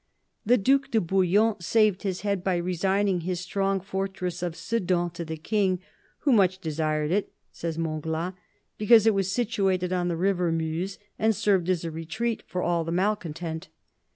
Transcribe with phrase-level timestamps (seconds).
[0.47, 5.23] The Due de Bouillon saved his head by resigning his strong fortress of Sedan to
[5.23, 5.77] the King
[6.21, 8.33] —"who much desired it," says Montglat,"
[8.79, 12.83] because it was situated on the river Meuse, and served as a retreat for all
[12.83, 13.67] the malcontent."